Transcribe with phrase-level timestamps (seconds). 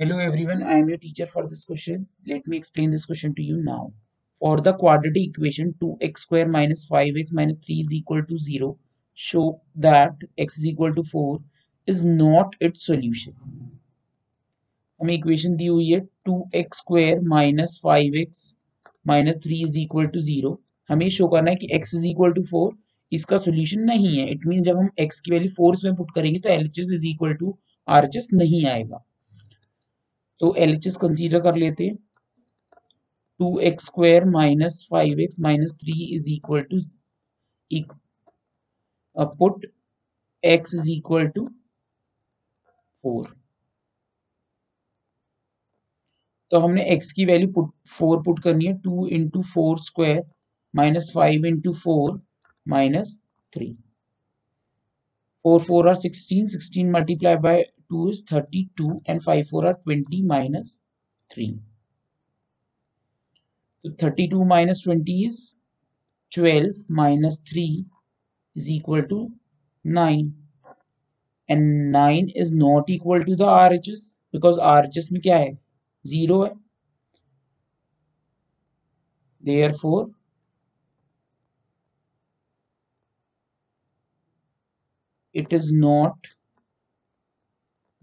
[0.00, 2.08] Hello everyone, I am your teacher for this question.
[2.26, 3.92] Let me explain this question to you now.
[4.42, 8.76] For the quadratic equation 2x square minus 5x minus 3 is equal to 0,
[9.18, 11.38] show that x is equal to 4
[11.88, 13.36] is not its solution.
[15.00, 18.44] हमें equation दी हुई है two x square minus five x
[19.06, 22.44] minus three is equal to zero हमें show करना है कि x is equal to
[22.50, 22.76] four
[23.12, 26.38] इसका solution नहीं है इट मीन जब हम x की वैल्यू फोर में पुट करेंगे
[26.38, 26.62] तो
[27.14, 29.04] equal to R H S नहीं आएगा
[30.44, 31.88] तो एल एच एस कंसिडर कर लेते
[33.40, 36.80] two x square minus five x minus three is equal to
[39.38, 39.64] put
[40.44, 41.46] x is equal to
[43.04, 43.34] four
[46.50, 50.22] तो हमने x की वैल्यू पुट फोर पुट करनी है। Two into four square
[50.74, 52.20] minus five into four
[52.66, 53.18] minus
[53.52, 53.74] 3.
[55.44, 57.56] 4 4 are 16 16 multiplied by
[57.90, 60.78] 2 is 32 and 5 4 are 20 minus
[61.34, 61.48] 3
[63.82, 65.42] so 32 minus 20 is
[66.36, 67.84] 12 minus 3
[68.56, 69.20] is equal to
[69.84, 70.32] 9
[71.48, 75.54] and 9 is not equal to the RHS because RHS में क्या है
[76.16, 76.52] 0 है
[79.50, 80.04] therefore
[85.34, 86.16] it is not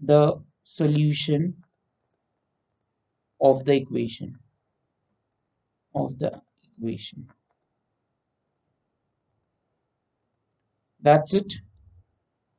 [0.00, 1.64] the solution
[3.42, 4.38] of the equation
[5.94, 6.42] of the
[6.76, 7.28] equation.
[11.02, 11.52] That's it.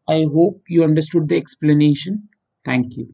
[0.07, 2.29] I hope you understood the explanation.
[2.63, 3.13] Thank you